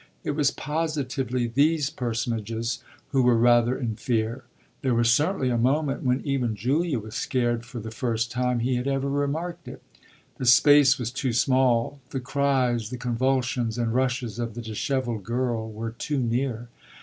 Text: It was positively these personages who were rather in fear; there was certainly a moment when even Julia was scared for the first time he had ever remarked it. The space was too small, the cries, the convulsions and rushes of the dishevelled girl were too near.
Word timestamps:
It 0.23 0.31
was 0.31 0.49
positively 0.49 1.45
these 1.45 1.91
personages 1.91 2.83
who 3.09 3.21
were 3.21 3.37
rather 3.37 3.77
in 3.77 3.95
fear; 3.97 4.45
there 4.81 4.95
was 4.95 5.11
certainly 5.11 5.51
a 5.51 5.59
moment 5.59 6.01
when 6.01 6.21
even 6.25 6.55
Julia 6.55 6.97
was 6.97 7.13
scared 7.13 7.67
for 7.67 7.79
the 7.79 7.91
first 7.91 8.31
time 8.31 8.61
he 8.61 8.77
had 8.77 8.87
ever 8.87 9.07
remarked 9.07 9.67
it. 9.67 9.83
The 10.39 10.47
space 10.47 10.97
was 10.97 11.11
too 11.11 11.33
small, 11.33 11.99
the 12.09 12.19
cries, 12.19 12.89
the 12.89 12.97
convulsions 12.97 13.77
and 13.77 13.93
rushes 13.93 14.39
of 14.39 14.55
the 14.55 14.61
dishevelled 14.63 15.23
girl 15.23 15.71
were 15.71 15.91
too 15.91 16.17
near. 16.17 16.69